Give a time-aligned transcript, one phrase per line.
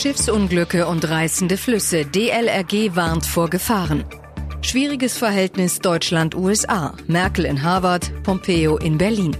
[0.00, 2.06] Schiffsunglücke und reißende Flüsse.
[2.06, 4.04] DLRG warnt vor Gefahren.
[4.62, 6.94] Schwieriges Verhältnis Deutschland-USA.
[7.06, 9.36] Merkel in Harvard, Pompeo in Berlin.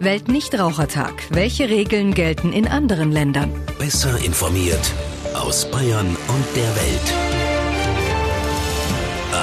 [0.00, 1.12] Weltnichtrauchertag.
[1.28, 3.52] Welche Regeln gelten in anderen Ländern?
[3.78, 4.94] Besser informiert
[5.34, 7.12] aus Bayern und der Welt.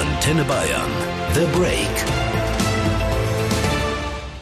[0.02, 0.92] Antenne Bayern.
[1.36, 2.19] The Break.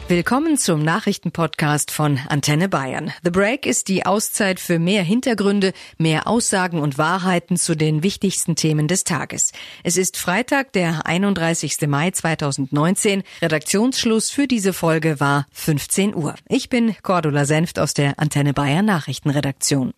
[0.08, 3.12] Willkommen zum Nachrichtenpodcast von Antenne Bayern.
[3.24, 8.56] The Break ist die Auszeit für mehr Hintergründe, mehr Aussagen und Wahrheiten zu den wichtigsten
[8.56, 9.52] Themen des Tages.
[9.84, 11.86] Es ist Freitag, der 31.
[11.88, 13.22] Mai 2019.
[13.42, 16.36] Redaktionsschluss für diese Folge war 15 Uhr.
[16.48, 19.92] Ich bin Cordula Senft aus der Antenne Bayern Nachrichtenredaktion.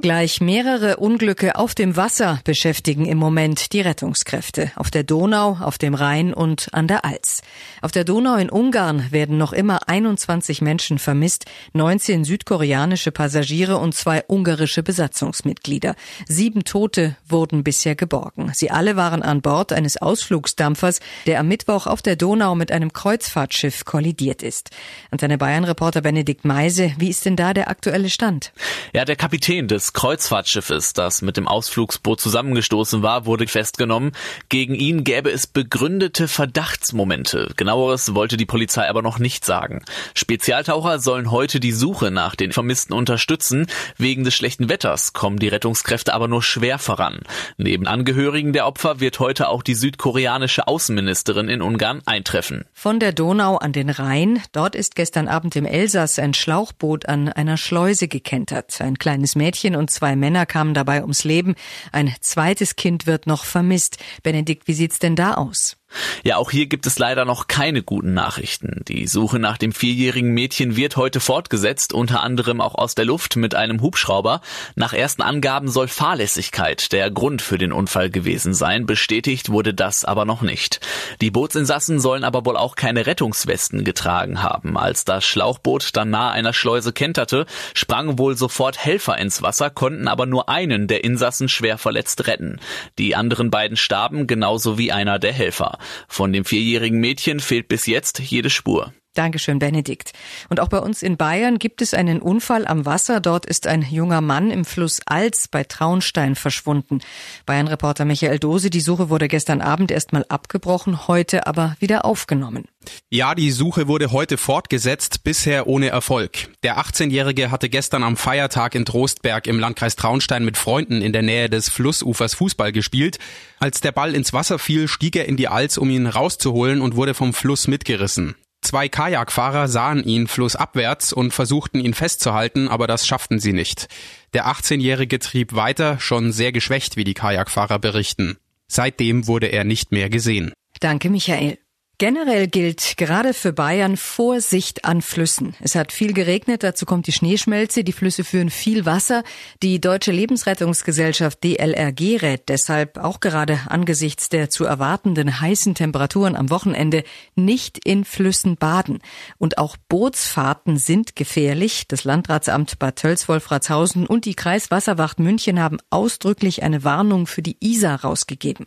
[0.00, 4.72] Gleich mehrere Unglücke auf dem Wasser beschäftigen im Moment die Rettungskräfte.
[4.76, 7.42] Auf der Donau, auf dem Rhein und an der Alz.
[7.82, 13.94] Auf der Donau in Ungarn werden noch immer 21 Menschen vermisst, 19 südkoreanische Passagiere und
[13.94, 15.94] zwei ungarische Besatzungsmitglieder.
[16.26, 18.52] Sieben Tote wurden bisher geborgen.
[18.54, 22.94] Sie alle waren an Bord eines Ausflugsdampfers, der am Mittwoch auf der Donau mit einem
[22.94, 24.70] Kreuzfahrtschiff kollidiert ist.
[25.10, 28.54] Antenne Bayern-Reporter Benedikt Meise, wie ist denn da der aktuelle Stand?
[28.94, 34.12] Ja, der Kapitän des Kreuzfahrtschiffes, das mit dem Ausflugsboot zusammengestoßen war, wurde festgenommen.
[34.48, 37.52] Gegen ihn gäbe es begründete Verdachtsmomente.
[37.56, 39.82] Genaueres wollte die Polizei aber noch nicht sagen.
[40.14, 43.66] Spezialtaucher sollen heute die Suche nach den Vermissten unterstützen.
[43.96, 47.20] Wegen des schlechten Wetters kommen die Rettungskräfte aber nur schwer voran.
[47.56, 52.64] Neben Angehörigen der Opfer wird heute auch die südkoreanische Außenministerin in Ungarn eintreffen.
[52.72, 54.42] Von der Donau an den Rhein.
[54.52, 58.80] Dort ist gestern Abend im Elsass ein Schlauchboot an einer Schleuse gekentert.
[58.80, 61.56] Ein kleines Mädchen und zwei Männer kamen dabei ums Leben.
[61.90, 63.98] Ein zweites Kind wird noch vermisst.
[64.22, 65.79] Benedikt, wie sieht's denn da aus?
[66.22, 68.82] Ja, auch hier gibt es leider noch keine guten Nachrichten.
[68.86, 73.36] Die Suche nach dem vierjährigen Mädchen wird heute fortgesetzt, unter anderem auch aus der Luft
[73.36, 74.40] mit einem Hubschrauber.
[74.76, 78.86] Nach ersten Angaben soll Fahrlässigkeit der Grund für den Unfall gewesen sein.
[78.86, 80.80] Bestätigt wurde das aber noch nicht.
[81.20, 84.76] Die Bootsinsassen sollen aber wohl auch keine Rettungswesten getragen haben.
[84.76, 90.08] Als das Schlauchboot dann nahe einer Schleuse kenterte, sprangen wohl sofort Helfer ins Wasser, konnten
[90.08, 92.60] aber nur einen der Insassen schwer verletzt retten.
[92.98, 95.78] Die anderen beiden starben, genauso wie einer der Helfer.
[96.08, 98.92] Von dem vierjährigen Mädchen fehlt bis jetzt jede Spur.
[99.14, 100.12] Dankeschön, Benedikt.
[100.50, 103.18] Und auch bei uns in Bayern gibt es einen Unfall am Wasser.
[103.20, 107.00] Dort ist ein junger Mann im Fluss Alz bei Traunstein verschwunden.
[107.44, 112.66] Bayern-Reporter Michael Dose, die Suche wurde gestern Abend erstmal abgebrochen, heute aber wieder aufgenommen.
[113.10, 116.48] Ja, die Suche wurde heute fortgesetzt, bisher ohne Erfolg.
[116.62, 121.22] Der 18-Jährige hatte gestern am Feiertag in Trostberg im Landkreis Traunstein mit Freunden in der
[121.22, 123.18] Nähe des Flussufers Fußball gespielt.
[123.58, 126.94] Als der Ball ins Wasser fiel, stieg er in die Alz, um ihn rauszuholen und
[126.94, 128.36] wurde vom Fluss mitgerissen.
[128.62, 133.88] Zwei Kajakfahrer sahen ihn flussabwärts und versuchten ihn festzuhalten, aber das schafften sie nicht.
[134.34, 138.36] Der 18-Jährige trieb weiter, schon sehr geschwächt, wie die Kajakfahrer berichten.
[138.68, 140.52] Seitdem wurde er nicht mehr gesehen.
[140.80, 141.58] Danke, Michael.
[142.00, 145.54] Generell gilt gerade für Bayern Vorsicht an Flüssen.
[145.60, 149.22] Es hat viel geregnet, dazu kommt die Schneeschmelze, die Flüsse führen viel Wasser.
[149.62, 156.48] Die Deutsche Lebensrettungsgesellschaft DLRG rät deshalb auch gerade angesichts der zu erwartenden heißen Temperaturen am
[156.48, 159.00] Wochenende nicht in Flüssen baden.
[159.36, 161.86] Und auch Bootsfahrten sind gefährlich.
[161.86, 168.00] Das Landratsamt Bad Tölz-Wolfratshausen und die Kreiswasserwacht München haben ausdrücklich eine Warnung für die Isar
[168.00, 168.64] rausgegeben.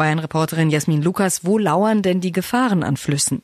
[0.00, 3.42] Bayern-Reporterin Jasmin Lukas, wo lauern denn die Gefahren an Flüssen?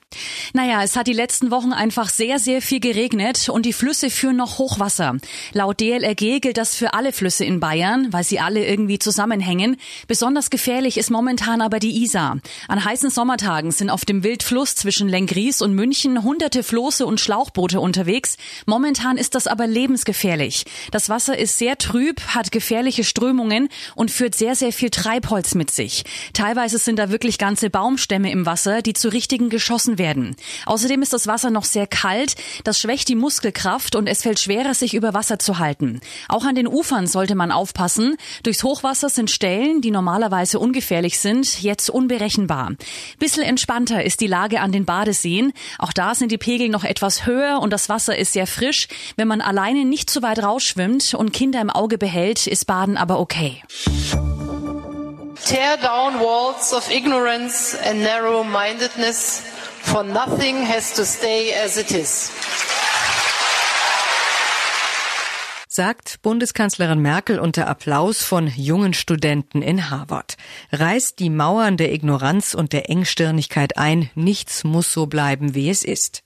[0.55, 4.37] Naja, es hat die letzten Wochen einfach sehr, sehr viel geregnet und die Flüsse führen
[4.37, 5.19] noch Hochwasser.
[5.53, 9.77] Laut DLRG gilt das für alle Flüsse in Bayern, weil sie alle irgendwie zusammenhängen.
[10.09, 12.39] Besonders gefährlich ist momentan aber die Isar.
[12.69, 17.81] An heißen Sommertagen sind auf dem Wildfluss zwischen Lengries und München hunderte Floße und Schlauchboote
[17.81, 18.39] unterwegs.
[18.65, 20.65] Momentan ist das aber lebensgefährlich.
[20.91, 25.71] Das Wasser ist sehr trüb, hat gefährliche Strömungen und führt sehr, sehr viel Treibholz mit
[25.71, 26.05] sich.
[26.47, 30.37] Teilweise sind da wirklich ganze Baumstämme im Wasser, die zu richtigen geschossen werden.
[30.67, 34.73] Außerdem ist das Wasser noch sehr kalt, das schwächt die Muskelkraft und es fällt schwerer,
[34.73, 35.98] sich über Wasser zu halten.
[36.28, 38.16] Auch an den Ufern sollte man aufpassen.
[38.45, 42.75] Durchs Hochwasser sind Stellen, die normalerweise ungefährlich sind, jetzt unberechenbar.
[43.19, 45.53] Bissel entspannter ist die Lage an den Badeseen.
[45.81, 48.87] Auch da sind die Pegel noch etwas höher und das Wasser ist sehr frisch.
[49.16, 53.19] Wenn man alleine nicht zu weit rausschwimmt und Kinder im Auge behält, ist Baden aber
[53.19, 53.65] okay.
[55.47, 61.93] Tear down walls of ignorance and narrow mindedness, for nothing has to stay as it
[61.93, 62.33] is.
[65.77, 70.39] sagt Bundeskanzlerin Merkel unter Applaus von jungen Studenten in Harvard.
[70.72, 75.84] Reißt die Mauern der Ignoranz und der Engstirnigkeit ein, nichts muss so bleiben, wie es
[75.84, 76.22] ist.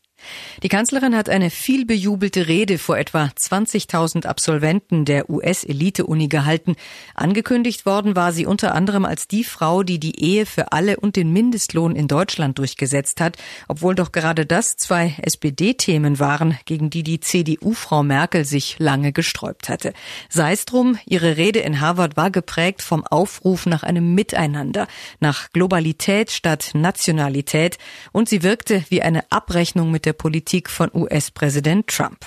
[0.62, 6.76] Die Kanzlerin hat eine viel bejubelte Rede vor etwa 20.000 Absolventen der US-Elite-Uni gehalten.
[7.14, 11.16] Angekündigt worden war sie unter anderem als die Frau, die die Ehe für alle und
[11.16, 13.36] den Mindestlohn in Deutschland durchgesetzt hat,
[13.68, 19.68] obwohl doch gerade das zwei SPD-Themen waren, gegen die die CDU-Frau Merkel sich lange gesträubt
[19.68, 19.92] hatte.
[20.28, 24.86] Sei es drum, ihre Rede in Harvard war geprägt vom Aufruf nach einem Miteinander,
[25.20, 27.78] nach Globalität statt Nationalität
[28.12, 32.26] und sie wirkte wie eine Abrechnung mit der Politik von US-Präsident Trump.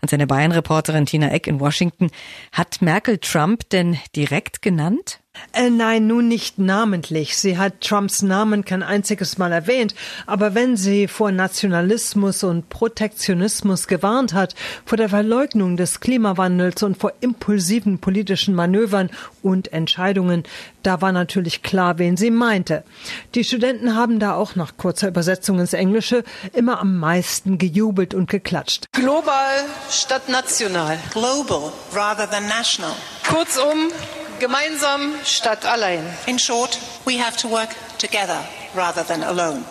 [0.00, 2.10] An seine Bayern-Reporterin Tina Eck in Washington.
[2.52, 5.20] Hat Merkel Trump denn direkt genannt?
[5.52, 7.36] Äh, nein, nun nicht namentlich.
[7.36, 9.94] Sie hat Trumps Namen kein einziges Mal erwähnt.
[10.26, 14.54] Aber wenn sie vor Nationalismus und Protektionismus gewarnt hat,
[14.84, 19.10] vor der Verleugnung des Klimawandels und vor impulsiven politischen Manövern
[19.42, 20.44] und Entscheidungen,
[20.82, 22.84] da war natürlich klar, wen sie meinte.
[23.34, 28.30] Die Studenten haben da auch nach kurzer Übersetzung ins Englische immer am meisten gejubelt und
[28.30, 28.86] geklatscht.
[28.92, 30.98] Global statt national.
[31.12, 32.94] Global rather than national.
[33.28, 33.90] Kurzum,
[34.38, 36.04] gemeinsam statt allein.
[36.26, 38.44] In short, we have to work together
[38.74, 39.64] rather than alone.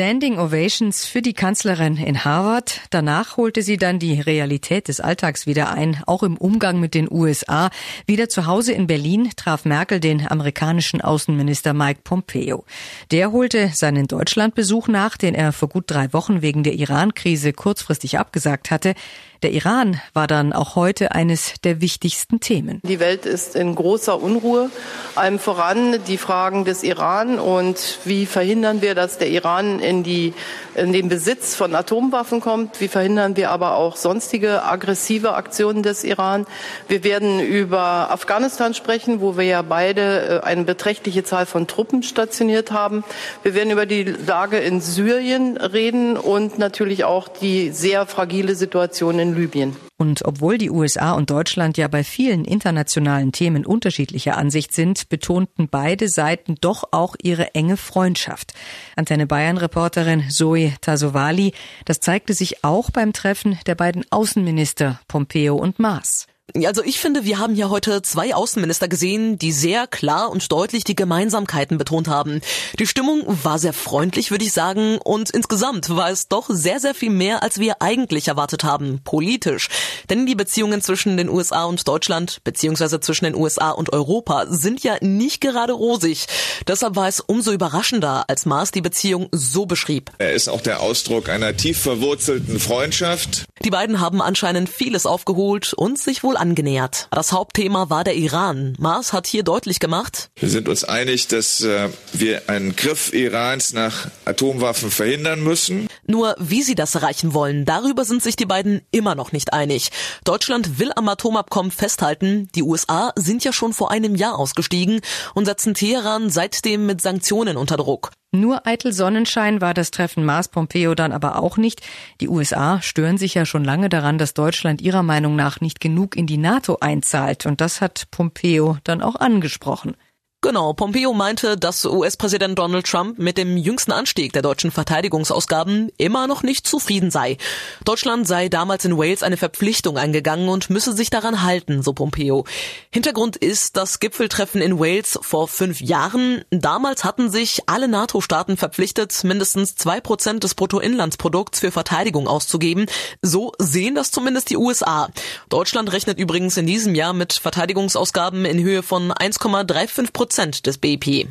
[0.00, 2.80] Standing Ovations für die Kanzlerin in Harvard.
[2.88, 7.06] Danach holte sie dann die Realität des Alltags wieder ein, auch im Umgang mit den
[7.10, 7.68] USA.
[8.06, 12.64] Wieder zu Hause in Berlin traf Merkel den amerikanischen Außenminister Mike Pompeo.
[13.10, 18.18] Der holte seinen Deutschlandbesuch nach, den er vor gut drei Wochen wegen der Iran-Krise kurzfristig
[18.18, 18.94] abgesagt hatte.
[19.42, 22.80] Der Iran war dann auch heute eines der wichtigsten Themen.
[22.84, 24.70] Die Welt ist in großer Unruhe.
[25.14, 30.34] Allem voran die Fragen des Iran und wie verhindern wir, dass der Iran in, die,
[30.74, 32.80] in den Besitz von Atomwaffen kommt.
[32.82, 36.46] Wie verhindern wir aber auch sonstige aggressive Aktionen des Iran.
[36.86, 42.02] Wir werden über Afghanistan sprechen, wo wir ja beide äh, eine beträchtliche Zahl von Truppen
[42.02, 43.04] stationiert haben.
[43.42, 49.18] Wir werden über die Lage in Syrien reden und natürlich auch die sehr fragile Situation
[49.18, 49.76] in Libyen.
[49.96, 55.68] Und obwohl die USA und Deutschland ja bei vielen internationalen Themen unterschiedlicher Ansicht sind, betonten
[55.68, 58.54] beide Seiten doch auch ihre enge Freundschaft.
[58.96, 61.52] Antenne Bayern-Reporterin Zoe Tasovali,
[61.84, 66.26] das zeigte sich auch beim Treffen der beiden Außenminister Pompeo und Maas.
[66.66, 70.84] Also ich finde, wir haben hier heute zwei Außenminister gesehen, die sehr klar und deutlich
[70.84, 72.40] die Gemeinsamkeiten betont haben.
[72.78, 76.94] Die Stimmung war sehr freundlich, würde ich sagen, und insgesamt war es doch sehr, sehr
[76.94, 79.68] viel mehr, als wir eigentlich erwartet haben, politisch.
[80.08, 84.82] Denn die Beziehungen zwischen den USA und Deutschland, beziehungsweise zwischen den USA und Europa, sind
[84.82, 86.26] ja nicht gerade rosig.
[86.66, 90.10] Deshalb war es umso überraschender, als Maas die Beziehung so beschrieb.
[90.18, 93.44] Er ist auch der Ausdruck einer tief verwurzelten Freundschaft.
[93.64, 97.08] Die beiden haben anscheinend vieles aufgeholt und sich wohl angenähert.
[97.10, 98.74] Das Hauptthema war der Iran.
[98.78, 100.30] Maas hat hier deutlich gemacht.
[100.36, 105.88] Wir sind uns einig, dass äh, wir einen Griff Irans nach Atomwaffen verhindern müssen.
[106.10, 109.90] Nur wie sie das erreichen wollen, darüber sind sich die beiden immer noch nicht einig.
[110.24, 112.48] Deutschland will am Atomabkommen festhalten.
[112.56, 115.02] Die USA sind ja schon vor einem Jahr ausgestiegen
[115.34, 118.10] und setzen Teheran seitdem mit Sanktionen unter Druck.
[118.32, 121.80] Nur eitel Sonnenschein war das Treffen Mars-Pompeo dann aber auch nicht.
[122.20, 126.16] Die USA stören sich ja schon lange daran, dass Deutschland ihrer Meinung nach nicht genug
[126.16, 127.46] in die NATO einzahlt.
[127.46, 129.94] Und das hat Pompeo dann auch angesprochen.
[130.42, 136.26] Genau, Pompeo meinte, dass US-Präsident Donald Trump mit dem jüngsten Anstieg der deutschen Verteidigungsausgaben immer
[136.26, 137.36] noch nicht zufrieden sei.
[137.84, 142.46] Deutschland sei damals in Wales eine Verpflichtung eingegangen und müsse sich daran halten, so Pompeo.
[142.90, 146.42] Hintergrund ist das Gipfeltreffen in Wales vor fünf Jahren.
[146.48, 152.86] Damals hatten sich alle NATO-Staaten verpflichtet, mindestens zwei Prozent des Bruttoinlandsprodukts für Verteidigung auszugeben.
[153.20, 155.10] So sehen das zumindest die USA.
[155.50, 160.78] Deutschland rechnet übrigens in diesem Jahr mit Verteidigungsausgaben in Höhe von 1,35 Prozent Prozent des
[160.78, 161.26] BIP.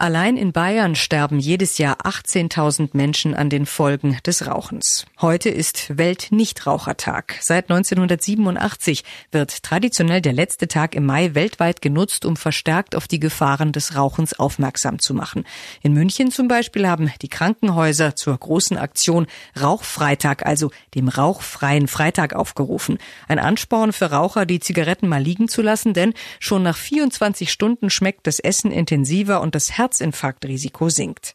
[0.00, 5.06] Allein in Bayern sterben jedes Jahr 18.000 Menschen an den Folgen des Rauchens.
[5.20, 7.34] Heute ist Weltnichtrauchertag.
[7.40, 9.02] Seit 1987
[9.32, 13.96] wird traditionell der letzte Tag im Mai weltweit genutzt, um verstärkt auf die Gefahren des
[13.96, 15.44] Rauchens aufmerksam zu machen.
[15.82, 19.26] In München zum Beispiel haben die Krankenhäuser zur großen Aktion
[19.60, 22.98] Rauchfreitag, also dem rauchfreien Freitag aufgerufen.
[23.26, 27.90] Ein Ansporn für Raucher, die Zigaretten mal liegen zu lassen, denn schon nach 24 Stunden
[27.90, 31.34] schmeckt das Essen intensiver und das Herz Herzinfarktrisiko sinkt.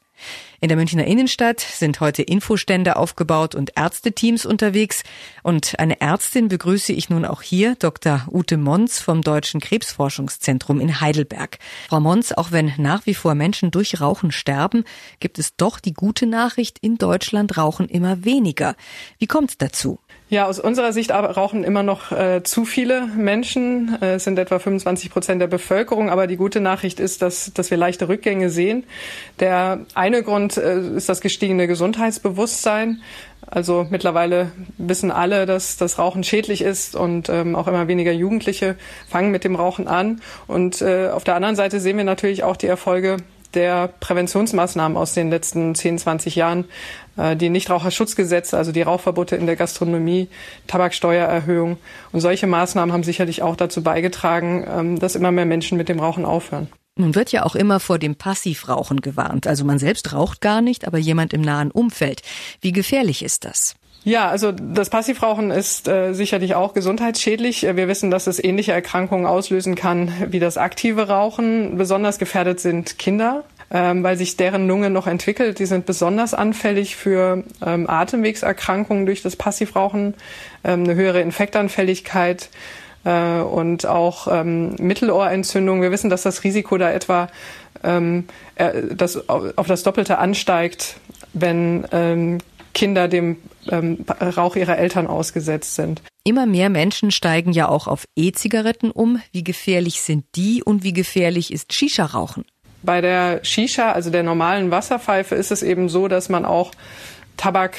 [0.61, 5.03] In der Münchner Innenstadt sind heute Infostände aufgebaut und Ärzteteams unterwegs.
[5.41, 8.27] Und eine Ärztin begrüße ich nun auch hier, Dr.
[8.31, 11.57] Ute Mons vom Deutschen Krebsforschungszentrum in Heidelberg.
[11.89, 14.85] Frau Mons, auch wenn nach wie vor Menschen durch Rauchen sterben,
[15.19, 18.75] gibt es doch die gute Nachricht, in Deutschland rauchen immer weniger.
[19.17, 19.99] Wie kommt es dazu?
[20.33, 23.99] Ja, aus unserer Sicht aber rauchen immer noch äh, zu viele Menschen.
[24.01, 26.09] Äh, es sind etwa 25 Prozent der Bevölkerung.
[26.09, 28.83] Aber die gute Nachricht ist, dass, dass wir leichte Rückgänge sehen.
[29.39, 33.03] Der eine Grund äh, ist das gestiegene Gesundheitsbewusstsein.
[33.45, 38.75] Also mittlerweile wissen alle, dass das Rauchen schädlich ist und ähm, auch immer weniger Jugendliche
[39.07, 40.19] fangen mit dem Rauchen an.
[40.47, 43.17] Und äh, auf der anderen Seite sehen wir natürlich auch die Erfolge
[43.53, 46.65] der Präventionsmaßnahmen aus den letzten 10, 20 Jahren,
[47.15, 50.27] die Nichtraucherschutzgesetze, also die Rauchverbote in der Gastronomie,
[50.67, 51.77] Tabaksteuererhöhung
[52.11, 55.99] und solche Maßnahmen haben sicherlich auch dazu beigetragen, ähm, dass immer mehr Menschen mit dem
[55.99, 56.67] Rauchen aufhören.
[56.95, 59.47] Nun wird ja auch immer vor dem Passivrauchen gewarnt.
[59.47, 62.21] Also man selbst raucht gar nicht, aber jemand im nahen Umfeld.
[62.61, 63.75] Wie gefährlich ist das?
[64.03, 67.63] Ja, also das Passivrauchen ist äh, sicherlich auch gesundheitsschädlich.
[67.63, 71.77] Wir wissen, dass es ähnliche Erkrankungen auslösen kann wie das aktive Rauchen.
[71.77, 75.57] Besonders gefährdet sind Kinder, ähm, weil sich deren Lunge noch entwickelt.
[75.59, 80.13] Die sind besonders anfällig für ähm, Atemwegserkrankungen durch das Passivrauchen,
[80.63, 82.49] ähm, eine höhere Infektanfälligkeit
[83.03, 85.81] äh, und auch ähm, Mittelohrentzündung.
[85.81, 87.27] Wir wissen, dass das Risiko da etwa
[87.83, 88.25] ähm,
[88.55, 90.97] äh, das auf das Doppelte ansteigt,
[91.33, 92.37] wenn ähm,
[92.75, 93.37] Kinder dem
[93.69, 96.01] ähm, Rauch ihrer Eltern ausgesetzt sind.
[96.23, 99.21] Immer mehr Menschen steigen ja auch auf E-Zigaretten um.
[99.31, 102.45] Wie gefährlich sind die und wie gefährlich ist Shisha-Rauchen?
[102.83, 106.71] Bei der Shisha, also der normalen Wasserpfeife, ist es eben so, dass man auch
[107.37, 107.75] Tabak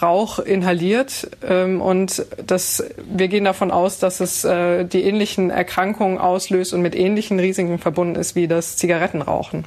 [0.00, 6.18] Rauch inhaliert ähm, und das, wir gehen davon aus, dass es äh, die ähnlichen Erkrankungen
[6.18, 9.66] auslöst und mit ähnlichen Risiken verbunden ist wie das Zigarettenrauchen.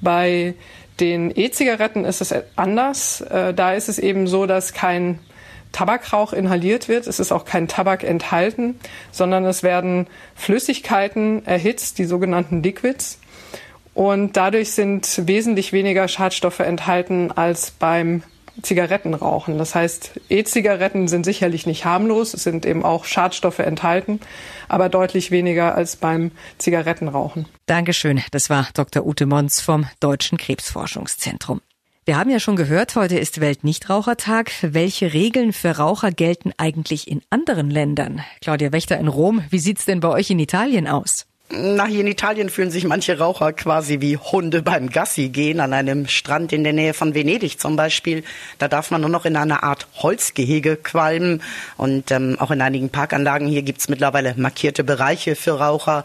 [0.00, 0.54] Bei
[0.98, 3.20] den E-Zigaretten ist es anders.
[3.20, 5.18] Äh, da ist es eben so, dass kein
[5.72, 7.06] Tabakrauch inhaliert wird.
[7.06, 8.78] Es ist auch kein Tabak enthalten,
[9.12, 13.18] sondern es werden Flüssigkeiten erhitzt, die sogenannten Liquids.
[13.94, 18.22] Und dadurch sind wesentlich weniger Schadstoffe enthalten als beim
[18.62, 19.58] Zigaretten rauchen.
[19.58, 24.20] Das heißt, E-Zigaretten sind sicherlich nicht harmlos, es sind eben auch Schadstoffe enthalten,
[24.68, 27.46] aber deutlich weniger als beim Zigarettenrauchen.
[27.66, 28.22] Dankeschön.
[28.30, 29.06] Das war Dr.
[29.06, 31.60] Ute Mons vom Deutschen Krebsforschungszentrum.
[32.04, 34.52] Wir haben ja schon gehört, heute ist Weltnichtrauchertag.
[34.60, 38.22] Welche Regeln für Raucher gelten eigentlich in anderen Ländern?
[38.42, 41.26] Claudia Wächter in Rom, wie sieht's denn bei euch in Italien aus?
[41.50, 45.74] Na, hier in Italien fühlen sich manche Raucher quasi wie Hunde beim Gassi gehen, an
[45.74, 48.24] einem Strand in der Nähe von Venedig zum Beispiel.
[48.58, 51.42] Da darf man nur noch in einer Art Holzgehege qualmen.
[51.76, 56.04] Und ähm, auch in einigen Parkanlagen hier gibt's mittlerweile markierte Bereiche für Raucher.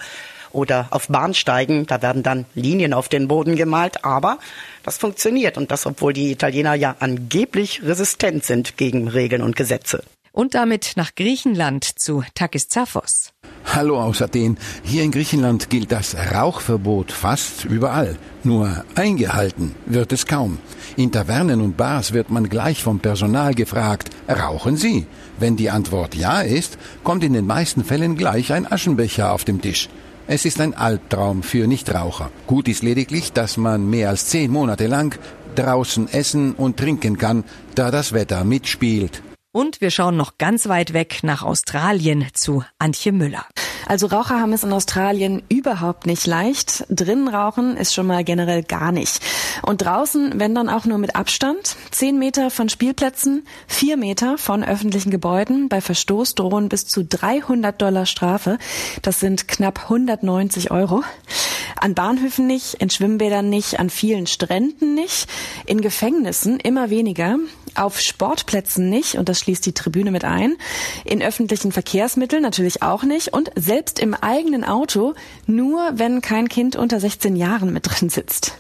[0.51, 4.03] Oder auf Bahnsteigen, da werden dann Linien auf den Boden gemalt.
[4.03, 4.39] Aber
[4.83, 5.57] das funktioniert.
[5.57, 10.03] Und das, obwohl die Italiener ja angeblich resistent sind gegen Regeln und Gesetze.
[10.39, 13.33] Und damit nach Griechenland zu Takis Zaphos.
[13.65, 14.57] Hallo aus Athen.
[14.83, 18.17] Hier in Griechenland gilt das Rauchverbot fast überall.
[18.45, 20.59] Nur eingehalten wird es kaum.
[20.95, 25.07] In Tavernen und Bars wird man gleich vom Personal gefragt, rauchen Sie?
[25.39, 29.59] Wenn die Antwort ja ist, kommt in den meisten Fällen gleich ein Aschenbecher auf dem
[29.59, 29.89] Tisch.
[30.25, 32.31] Es ist ein Albtraum für Nichtraucher.
[32.47, 35.19] Gut ist lediglich, dass man mehr als zehn Monate lang
[35.55, 37.43] draußen essen und trinken kann,
[37.75, 39.21] da das Wetter mitspielt.
[39.51, 43.47] Und wir schauen noch ganz weit weg nach Australien zu Antje Müller.
[43.87, 46.85] Also Raucher haben es in Australien überhaupt nicht leicht.
[46.89, 49.19] Drinnen rauchen ist schon mal generell gar nicht.
[49.63, 51.77] Und draußen, wenn dann auch nur mit Abstand.
[51.89, 55.67] Zehn Meter von Spielplätzen, vier Meter von öffentlichen Gebäuden.
[55.67, 58.59] Bei Verstoß drohen bis zu 300 Dollar Strafe.
[59.01, 61.03] Das sind knapp 190 Euro.
[61.81, 65.27] An Bahnhöfen nicht, in Schwimmbädern nicht, an vielen Stränden nicht,
[65.65, 67.37] in Gefängnissen immer weniger,
[67.75, 70.55] auf Sportplätzen nicht, und das schließt die Tribüne mit ein,
[71.05, 75.13] in öffentlichen Verkehrsmitteln natürlich auch nicht und selbst im eigenen Auto
[75.45, 78.57] nur, wenn kein Kind unter 16 Jahren mit drin sitzt.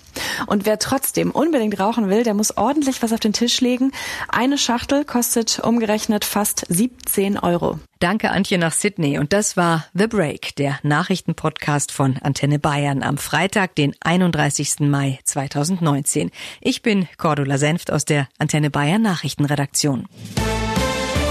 [0.47, 3.91] Und wer trotzdem unbedingt rauchen will, der muss ordentlich was auf den Tisch legen.
[4.27, 7.79] Eine Schachtel kostet umgerechnet fast 17 Euro.
[7.99, 9.19] Danke Antje nach Sydney.
[9.19, 14.79] Und das war The Break, der Nachrichtenpodcast von Antenne Bayern am Freitag, den 31.
[14.81, 16.31] Mai 2019.
[16.61, 20.07] Ich bin Cordula Senft aus der Antenne Bayern Nachrichtenredaktion.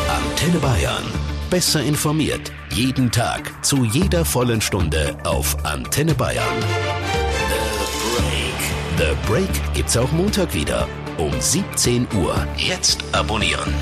[0.09, 1.05] Antenne Bayern.
[1.49, 2.53] Besser informiert.
[2.71, 3.65] Jeden Tag.
[3.65, 6.45] Zu jeder vollen Stunde auf Antenne Bayern.
[8.99, 10.89] The Break gibt's auch Montag wieder
[11.19, 12.35] um 17 Uhr.
[12.57, 13.73] Jetzt abonnieren.